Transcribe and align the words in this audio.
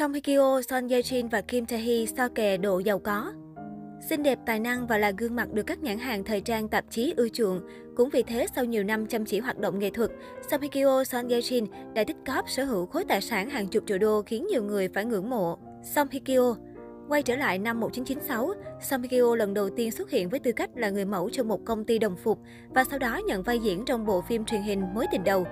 Song 0.00 0.12
Hye 0.12 0.20
Kyo, 0.20 0.62
Son 0.62 0.88
Ye 0.88 1.00
Jin 1.00 1.28
và 1.28 1.40
Kim 1.40 1.66
Tae 1.66 1.78
Hee 1.78 2.06
so 2.06 2.28
kè 2.28 2.56
độ 2.56 2.78
giàu 2.78 2.98
có. 2.98 3.32
Xinh 4.08 4.22
đẹp, 4.22 4.38
tài 4.46 4.60
năng 4.60 4.86
và 4.86 4.98
là 4.98 5.12
gương 5.18 5.36
mặt 5.36 5.52
được 5.52 5.62
các 5.62 5.82
nhãn 5.82 5.98
hàng 5.98 6.24
thời 6.24 6.40
trang 6.40 6.68
tạp 6.68 6.84
chí 6.90 7.14
ưa 7.16 7.28
chuộng. 7.28 7.60
Cũng 7.96 8.08
vì 8.10 8.22
thế, 8.22 8.46
sau 8.54 8.64
nhiều 8.64 8.84
năm 8.84 9.06
chăm 9.06 9.24
chỉ 9.24 9.38
hoạt 9.38 9.58
động 9.58 9.78
nghệ 9.78 9.90
thuật, 9.90 10.10
Song 10.50 10.60
Hye 10.60 10.68
Kyo, 10.68 11.04
Son 11.04 11.28
Ye 11.28 11.40
Jin 11.40 11.66
đã 11.94 12.04
tích 12.04 12.16
cóp 12.26 12.50
sở 12.50 12.64
hữu 12.64 12.86
khối 12.86 13.04
tài 13.04 13.20
sản 13.20 13.50
hàng 13.50 13.68
chục 13.68 13.84
triệu 13.86 13.98
đô 13.98 14.22
khiến 14.22 14.46
nhiều 14.46 14.62
người 14.62 14.88
phải 14.88 15.04
ngưỡng 15.04 15.30
mộ. 15.30 15.58
Song 15.82 16.08
Hye 16.10 16.20
Kyo 16.20 16.56
Quay 17.08 17.22
trở 17.22 17.36
lại 17.36 17.58
năm 17.58 17.80
1996, 17.80 18.54
Song 18.80 19.02
Hye 19.02 19.08
Kyo 19.08 19.36
lần 19.36 19.54
đầu 19.54 19.70
tiên 19.70 19.90
xuất 19.90 20.10
hiện 20.10 20.28
với 20.28 20.40
tư 20.40 20.52
cách 20.52 20.70
là 20.74 20.90
người 20.90 21.04
mẫu 21.04 21.30
cho 21.30 21.42
một 21.42 21.64
công 21.64 21.84
ty 21.84 21.98
đồng 21.98 22.16
phục 22.16 22.38
và 22.74 22.84
sau 22.84 22.98
đó 22.98 23.20
nhận 23.26 23.42
vai 23.42 23.58
diễn 23.58 23.84
trong 23.84 24.06
bộ 24.06 24.20
phim 24.20 24.44
truyền 24.44 24.62
hình 24.62 24.82
Mối 24.94 25.06
tình 25.12 25.24
đầu. 25.24 25.46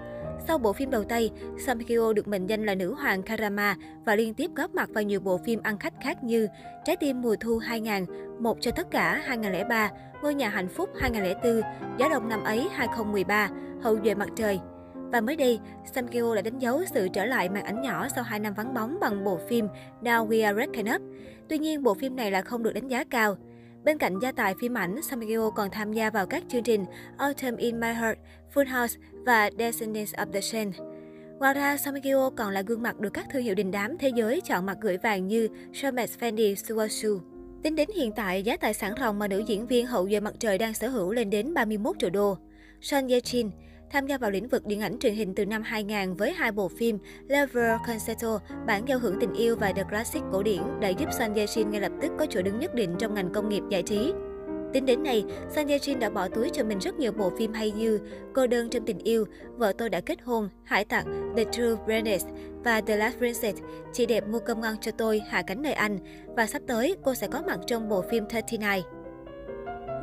Sau 0.46 0.58
bộ 0.58 0.72
phim 0.72 0.90
đầu 0.90 1.04
tay, 1.04 1.30
Sam 1.58 1.80
Kyo 1.80 2.12
được 2.12 2.28
mệnh 2.28 2.46
danh 2.46 2.66
là 2.66 2.74
nữ 2.74 2.94
hoàng 2.94 3.22
Karama 3.22 3.76
và 4.04 4.16
liên 4.16 4.34
tiếp 4.34 4.50
góp 4.56 4.74
mặt 4.74 4.88
vào 4.92 5.04
nhiều 5.04 5.20
bộ 5.20 5.38
phim 5.38 5.60
ăn 5.62 5.78
khách 5.78 5.94
khác 6.02 6.24
như 6.24 6.48
Trái 6.84 6.96
tim 6.96 7.22
mùa 7.22 7.36
thu 7.40 7.58
2000, 7.58 8.04
Một 8.38 8.58
cho 8.60 8.70
tất 8.70 8.90
cả 8.90 9.22
2003, 9.24 9.90
Ngôi 10.22 10.34
nhà 10.34 10.48
hạnh 10.48 10.68
phúc 10.68 10.90
2004, 11.00 11.62
Gió 11.98 12.08
đông 12.08 12.28
năm 12.28 12.44
ấy 12.44 12.68
2013, 12.72 13.50
Hậu 13.82 13.98
duệ 14.04 14.14
mặt 14.14 14.28
trời. 14.36 14.60
Và 15.12 15.20
mới 15.20 15.36
đây, 15.36 15.60
Sam 15.94 16.08
Kyo 16.08 16.34
đã 16.34 16.42
đánh 16.42 16.58
dấu 16.58 16.82
sự 16.92 17.08
trở 17.08 17.24
lại 17.24 17.48
màn 17.48 17.64
ảnh 17.64 17.82
nhỏ 17.82 18.08
sau 18.08 18.24
2 18.24 18.40
năm 18.40 18.54
vắng 18.54 18.74
bóng 18.74 19.00
bằng 19.00 19.24
bộ 19.24 19.38
phim 19.48 19.68
Now 20.02 20.28
We 20.28 20.46
Are 20.46 20.60
Reckoned 20.60 20.94
Up. 20.94 21.02
Tuy 21.48 21.58
nhiên, 21.58 21.82
bộ 21.82 21.94
phim 21.94 22.16
này 22.16 22.30
là 22.30 22.42
không 22.42 22.62
được 22.62 22.72
đánh 22.72 22.88
giá 22.88 23.04
cao. 23.04 23.36
Bên 23.88 23.98
cạnh 23.98 24.18
gia 24.18 24.32
tài 24.32 24.54
phim 24.60 24.74
ảnh, 24.74 25.02
Samgyo 25.02 25.50
còn 25.50 25.70
tham 25.70 25.92
gia 25.92 26.10
vào 26.10 26.26
các 26.26 26.42
chương 26.48 26.62
trình 26.62 26.84
Autumn 27.16 27.56
in 27.56 27.80
My 27.80 27.88
Heart, 27.88 28.18
Full 28.54 28.80
House 28.80 28.98
và 29.12 29.50
Descendants 29.58 30.14
of 30.14 30.32
the 30.32 30.40
Sun. 30.40 30.72
Ngoài 31.38 31.54
ra, 31.54 31.76
Samgyo 31.76 32.30
còn 32.30 32.52
là 32.52 32.62
gương 32.62 32.82
mặt 32.82 33.00
được 33.00 33.10
các 33.10 33.26
thương 33.32 33.42
hiệu 33.42 33.54
đình 33.54 33.70
đám 33.70 33.98
thế 33.98 34.08
giới 34.14 34.40
chọn 34.40 34.66
mặt 34.66 34.78
gửi 34.80 34.96
vàng 34.96 35.28
như 35.28 35.48
Hermes 35.74 36.18
Fendi 36.18 36.54
Suwasu. 36.54 37.18
Tính 37.62 37.76
đến 37.76 37.88
hiện 37.96 38.12
tại, 38.12 38.42
giá 38.42 38.56
tài 38.56 38.74
sản 38.74 38.94
ròng 39.00 39.18
mà 39.18 39.28
nữ 39.28 39.38
diễn 39.46 39.66
viên 39.66 39.86
hậu 39.86 40.08
duệ 40.08 40.20
mặt 40.20 40.34
trời 40.38 40.58
đang 40.58 40.74
sở 40.74 40.88
hữu 40.88 41.12
lên 41.12 41.30
đến 41.30 41.54
31 41.54 41.96
triệu 41.98 42.10
đô. 42.10 42.38
Son 42.80 43.08
Ye 43.08 43.18
Jin 43.18 43.50
tham 43.90 44.06
gia 44.06 44.18
vào 44.18 44.30
lĩnh 44.30 44.48
vực 44.48 44.66
điện 44.66 44.80
ảnh 44.80 44.98
truyền 44.98 45.14
hình 45.14 45.34
từ 45.34 45.46
năm 45.46 45.62
2000 45.62 46.14
với 46.14 46.32
hai 46.32 46.52
bộ 46.52 46.68
phim 46.68 46.98
Lover 47.28 47.80
Concerto, 47.86 48.40
bản 48.66 48.88
giao 48.88 48.98
hưởng 48.98 49.16
tình 49.20 49.32
yêu 49.32 49.56
và 49.56 49.72
The 49.72 49.82
Classic 49.90 50.22
cổ 50.32 50.42
điển 50.42 50.62
đã 50.80 50.88
giúp 50.88 51.08
Son 51.18 51.34
Ye-shin 51.34 51.70
ngay 51.70 51.80
lập 51.80 51.92
tức 52.02 52.12
có 52.18 52.26
chỗ 52.30 52.42
đứng 52.42 52.58
nhất 52.58 52.74
định 52.74 52.94
trong 52.98 53.14
ngành 53.14 53.32
công 53.32 53.48
nghiệp 53.48 53.62
giải 53.70 53.82
trí. 53.82 54.12
Tính 54.72 54.86
đến 54.86 55.02
nay, 55.02 55.24
Son 55.50 55.66
Ye 55.66 55.78
Jin 55.78 55.98
đã 55.98 56.10
bỏ 56.10 56.28
túi 56.28 56.50
cho 56.50 56.64
mình 56.64 56.78
rất 56.78 56.98
nhiều 56.98 57.12
bộ 57.12 57.32
phim 57.38 57.52
hay 57.52 57.70
như 57.70 58.00
Cô 58.34 58.46
đơn 58.46 58.70
trong 58.70 58.84
tình 58.84 58.98
yêu, 58.98 59.24
Vợ 59.56 59.72
tôi 59.78 59.90
đã 59.90 60.00
kết 60.00 60.18
hôn, 60.22 60.48
Hải 60.64 60.84
tặc, 60.84 61.04
The 61.36 61.44
True 61.44 61.74
Princess 61.84 62.26
và 62.64 62.80
The 62.80 62.96
Last 62.96 63.18
Princess, 63.18 63.62
Chị 63.92 64.06
đẹp 64.06 64.28
mua 64.28 64.38
cơm 64.38 64.60
ngon 64.60 64.76
cho 64.80 64.90
tôi, 64.90 65.20
Hạ 65.28 65.42
cánh 65.42 65.62
nơi 65.62 65.72
anh. 65.72 65.98
Và 66.36 66.46
sắp 66.46 66.62
tới, 66.66 66.96
cô 67.04 67.14
sẽ 67.14 67.28
có 67.28 67.42
mặt 67.46 67.58
trong 67.66 67.88
bộ 67.88 68.04
phim 68.10 68.24
39. 68.32 68.60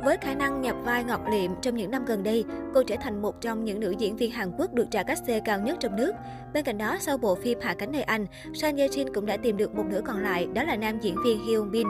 Với 0.04 0.16
khả 0.16 0.34
năng 0.34 0.60
nhập 0.60 0.76
vai 0.84 1.04
ngọt 1.04 1.20
liệm 1.30 1.50
trong 1.62 1.76
những 1.76 1.90
năm 1.90 2.04
gần 2.04 2.22
đây, 2.22 2.44
cô 2.74 2.82
trở 2.82 2.96
thành 3.00 3.22
một 3.22 3.40
trong 3.40 3.64
những 3.64 3.80
nữ 3.80 3.94
diễn 3.98 4.16
viên 4.16 4.30
Hàn 4.30 4.52
Quốc 4.58 4.74
được 4.74 4.86
trả 4.90 5.02
cách 5.02 5.18
xê 5.26 5.40
cao 5.44 5.60
nhất 5.60 5.76
trong 5.80 5.96
nước. 5.96 6.12
Bên 6.54 6.64
cạnh 6.64 6.78
đó, 6.78 6.96
sau 7.00 7.18
bộ 7.18 7.34
phim 7.34 7.58
Hạ 7.60 7.74
cánh 7.74 7.92
nơi 7.92 8.02
Anh, 8.02 8.26
Son 8.54 8.76
Ye 8.76 8.88
Jin 8.88 9.12
cũng 9.14 9.26
đã 9.26 9.36
tìm 9.36 9.56
được 9.56 9.74
một 9.74 9.84
nửa 9.90 10.00
còn 10.04 10.22
lại, 10.22 10.46
đó 10.54 10.62
là 10.62 10.76
nam 10.76 10.98
diễn 11.00 11.16
viên 11.24 11.44
Hyun 11.46 11.70
Bin. 11.70 11.86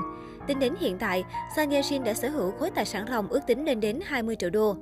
Tính 0.46 0.58
đến 0.58 0.74
hiện 0.80 0.98
tại, 0.98 1.24
Son 1.56 1.70
Ye 1.70 1.80
Jin 1.80 2.02
đã 2.02 2.14
sở 2.14 2.28
hữu 2.28 2.50
khối 2.50 2.70
tài 2.70 2.84
sản 2.84 3.06
ròng 3.10 3.28
ước 3.28 3.40
tính 3.46 3.64
lên 3.64 3.80
đến 3.80 4.00
20 4.04 4.36
triệu 4.36 4.50
đô. 4.50 4.76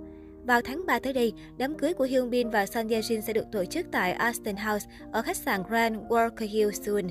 Vào 0.44 0.60
tháng 0.62 0.86
3 0.86 0.98
tới 0.98 1.12
đây, 1.12 1.32
đám 1.56 1.74
cưới 1.74 1.94
của 1.94 2.04
Hyun 2.04 2.30
Bin 2.30 2.50
và 2.50 2.66
Son 2.66 2.88
Ye 2.88 3.00
Jin 3.00 3.20
sẽ 3.20 3.32
được 3.32 3.46
tổ 3.52 3.64
chức 3.64 3.86
tại 3.92 4.12
Aston 4.12 4.56
House 4.56 4.90
ở 5.12 5.22
khách 5.22 5.36
sạn 5.36 5.62
Grand 5.68 5.96
Walker 6.08 6.48
Hill 6.48 6.70
Seoul. 6.70 7.04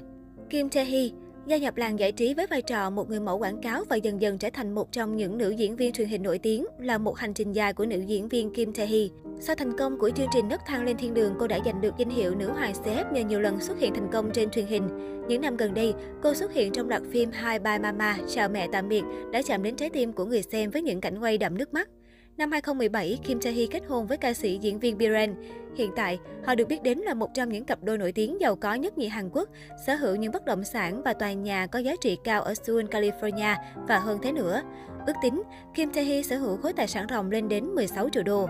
Kim 0.49 0.69
Tae 0.69 0.85
Hee 0.85 1.09
Gia 1.45 1.57
nhập 1.57 1.77
làng 1.77 1.99
giải 1.99 2.11
trí 2.11 2.33
với 2.33 2.47
vai 2.47 2.61
trò 2.61 2.89
một 2.89 3.09
người 3.09 3.19
mẫu 3.19 3.37
quảng 3.37 3.61
cáo 3.61 3.83
và 3.89 3.95
dần 3.95 4.21
dần 4.21 4.37
trở 4.37 4.49
thành 4.53 4.75
một 4.75 4.91
trong 4.91 5.15
những 5.15 5.37
nữ 5.37 5.49
diễn 5.49 5.75
viên 5.75 5.93
truyền 5.93 6.07
hình 6.07 6.23
nổi 6.23 6.39
tiếng 6.39 6.65
là 6.79 6.97
một 6.97 7.17
hành 7.17 7.33
trình 7.33 7.51
dài 7.51 7.73
của 7.73 7.85
nữ 7.85 7.99
diễn 7.99 8.29
viên 8.29 8.53
Kim 8.53 8.73
Tae 8.73 8.85
Hee. 8.85 9.07
Sau 9.39 9.55
thành 9.55 9.77
công 9.77 9.99
của 9.99 10.09
chương 10.09 10.27
trình 10.33 10.47
Nấc 10.47 10.61
thang 10.67 10.83
lên 10.83 10.97
thiên 10.97 11.13
đường, 11.13 11.33
cô 11.39 11.47
đã 11.47 11.59
giành 11.65 11.81
được 11.81 11.93
danh 11.97 12.09
hiệu 12.09 12.35
nữ 12.35 12.51
hoàng 12.51 12.73
CF 12.73 13.11
nhờ 13.11 13.21
nhiều 13.21 13.39
lần 13.39 13.59
xuất 13.59 13.79
hiện 13.79 13.93
thành 13.93 14.09
công 14.11 14.31
trên 14.33 14.49
truyền 14.49 14.65
hình. 14.65 14.83
Những 15.27 15.41
năm 15.41 15.57
gần 15.57 15.73
đây, 15.73 15.93
cô 16.23 16.33
xuất 16.33 16.53
hiện 16.53 16.71
trong 16.71 16.89
loạt 16.89 17.01
phim 17.11 17.31
Hi 17.31 17.59
Bye 17.59 17.79
Mama, 17.79 18.17
Chào 18.27 18.49
mẹ 18.49 18.67
tạm 18.71 18.89
biệt, 18.89 19.03
đã 19.31 19.41
chạm 19.41 19.63
đến 19.63 19.75
trái 19.75 19.89
tim 19.89 20.13
của 20.13 20.25
người 20.25 20.41
xem 20.41 20.69
với 20.69 20.81
những 20.81 21.01
cảnh 21.01 21.19
quay 21.19 21.37
đậm 21.37 21.57
nước 21.57 21.73
mắt. 21.73 21.89
Năm 22.37 22.51
2017, 22.51 23.19
Kim 23.23 23.41
Tae 23.41 23.53
Hee 23.53 23.65
kết 23.71 23.83
hôn 23.87 24.07
với 24.07 24.17
ca 24.17 24.33
sĩ 24.33 24.57
diễn 24.57 24.79
viên 24.79 24.97
Biren. 24.97 25.35
Hiện 25.75 25.91
tại, 25.95 26.19
họ 26.45 26.55
được 26.55 26.67
biết 26.67 26.83
đến 26.83 26.97
là 26.97 27.13
một 27.13 27.29
trong 27.33 27.49
những 27.49 27.65
cặp 27.65 27.83
đôi 27.83 27.97
nổi 27.97 28.11
tiếng 28.11 28.41
giàu 28.41 28.55
có 28.55 28.73
nhất 28.73 28.97
nhì 28.97 29.07
Hàn 29.07 29.29
Quốc, 29.29 29.49
sở 29.87 29.95
hữu 29.95 30.15
những 30.15 30.31
bất 30.31 30.45
động 30.45 30.63
sản 30.63 31.01
và 31.03 31.13
tòa 31.13 31.33
nhà 31.33 31.67
có 31.67 31.79
giá 31.79 31.95
trị 32.01 32.17
cao 32.23 32.41
ở 32.41 32.53
Seoul, 32.53 32.85
California 32.85 33.55
và 33.87 33.99
hơn 33.99 34.19
thế 34.21 34.31
nữa. 34.31 34.61
Ước 35.07 35.13
tính, 35.23 35.43
Kim 35.73 35.91
Tae 35.93 36.03
Hee 36.03 36.21
sở 36.21 36.37
hữu 36.37 36.57
khối 36.57 36.73
tài 36.73 36.87
sản 36.87 37.07
ròng 37.09 37.31
lên 37.31 37.49
đến 37.49 37.65
16 37.65 38.09
triệu 38.09 38.23
đô. 38.23 38.47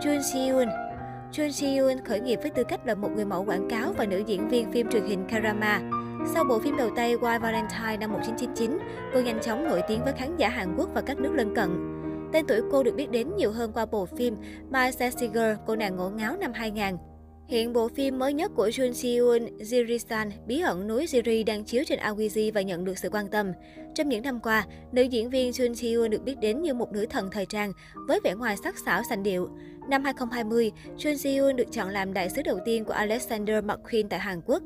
Jun 0.00 0.20
Si-yoon 0.20 0.68
Jun 1.32 1.50
Si-yoon 1.50 2.04
khởi 2.04 2.20
nghiệp 2.20 2.38
với 2.42 2.50
tư 2.50 2.64
cách 2.64 2.86
là 2.86 2.94
một 2.94 3.10
người 3.16 3.24
mẫu 3.24 3.44
quảng 3.44 3.68
cáo 3.70 3.92
và 3.92 4.06
nữ 4.06 4.22
diễn 4.26 4.48
viên 4.48 4.72
phim 4.72 4.90
truyền 4.90 5.06
hình 5.06 5.24
Karama. 5.28 5.80
Sau 6.34 6.44
bộ 6.44 6.58
phim 6.58 6.76
đầu 6.76 6.90
tay 6.96 7.16
Why 7.16 7.40
Valentine 7.40 7.96
năm 8.00 8.12
1999, 8.12 8.78
cô 9.14 9.20
nhanh 9.20 9.40
chóng 9.40 9.64
nổi 9.64 9.82
tiếng 9.88 10.04
với 10.04 10.12
khán 10.12 10.36
giả 10.36 10.48
Hàn 10.48 10.76
Quốc 10.76 10.88
và 10.94 11.00
các 11.00 11.18
nước 11.18 11.32
lân 11.34 11.54
cận. 11.54 11.97
Tên 12.32 12.46
tuổi 12.46 12.60
cô 12.70 12.82
được 12.82 12.94
biết 12.96 13.10
đến 13.10 13.36
nhiều 13.36 13.52
hơn 13.52 13.72
qua 13.72 13.86
bộ 13.86 14.06
phim 14.06 14.36
My 14.70 14.92
Sexy 14.98 15.28
Girl, 15.28 15.52
cô 15.66 15.76
nàng 15.76 15.96
ngổ 15.96 16.10
ngáo 16.10 16.36
năm 16.36 16.52
2000. 16.52 16.96
Hiện 17.48 17.72
bộ 17.72 17.88
phim 17.88 18.18
mới 18.18 18.32
nhất 18.32 18.50
của 18.56 18.68
Jun 18.68 18.90
Ji 18.90 19.24
Yoon, 19.24 19.56
Jirisan, 19.58 20.30
Bí 20.46 20.60
ẩn 20.60 20.88
núi 20.88 21.06
Jiri 21.06 21.44
đang 21.44 21.64
chiếu 21.64 21.82
trên 21.86 21.98
Awiji 21.98 22.52
và 22.52 22.60
nhận 22.60 22.84
được 22.84 22.98
sự 22.98 23.08
quan 23.12 23.28
tâm. 23.28 23.52
Trong 23.94 24.08
những 24.08 24.22
năm 24.22 24.40
qua, 24.40 24.66
nữ 24.92 25.02
diễn 25.02 25.30
viên 25.30 25.50
Jun 25.50 25.72
Ji 25.72 25.98
Yoon 25.98 26.10
được 26.10 26.24
biết 26.24 26.40
đến 26.40 26.62
như 26.62 26.74
một 26.74 26.92
nữ 26.92 27.06
thần 27.10 27.30
thời 27.32 27.46
trang 27.46 27.72
với 28.08 28.20
vẻ 28.24 28.34
ngoài 28.34 28.56
sắc 28.64 28.78
sảo 28.78 29.02
sành 29.08 29.22
điệu. 29.22 29.48
Năm 29.88 30.04
2020, 30.04 30.72
Jun 30.96 31.14
Ji 31.14 31.42
Yoon 31.42 31.56
được 31.56 31.72
chọn 31.72 31.88
làm 31.88 32.12
đại 32.12 32.30
sứ 32.30 32.42
đầu 32.42 32.58
tiên 32.64 32.84
của 32.84 32.92
Alexander 32.92 33.64
McQueen 33.64 34.08
tại 34.08 34.20
Hàn 34.20 34.40
Quốc. 34.46 34.62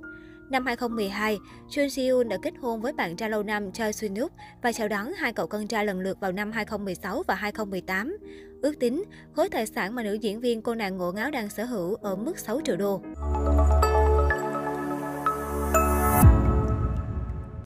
Năm 0.51 0.67
2012, 0.67 1.39
Chun 1.71 1.91
Si-yoon 1.91 2.29
đã 2.29 2.37
kết 2.43 2.55
hôn 2.61 2.81
với 2.81 2.93
bạn 2.93 3.17
trai 3.17 3.31
lâu 3.31 3.43
năm 3.43 3.73
Choi 3.73 3.91
Sun-wook 3.91 4.29
và 4.63 4.73
chào 4.73 4.89
đón 4.89 5.13
hai 5.13 5.33
cậu 5.33 5.47
con 5.47 5.67
trai 5.67 5.87
lần 5.87 6.01
lượt 6.01 6.21
vào 6.21 6.33
năm 6.33 6.53
2016 6.53 7.23
và 7.27 7.35
2018. 7.35 8.17
Ước 8.63 8.79
tính, 8.81 9.05
khối 9.33 9.49
tài 9.49 9.67
sản 9.67 9.95
mà 9.95 10.03
nữ 10.03 10.15
diễn 10.15 10.41
viên 10.41 10.63
cô 10.63 10.75
nàng 10.75 10.97
ngộ 10.97 11.13
ngáo 11.13 11.31
đang 11.31 11.51
sở 11.51 11.65
hữu 11.65 11.95
ở 11.95 12.17
mức 12.17 12.39
6 12.39 12.61
triệu 12.65 12.77
đô. 12.77 13.03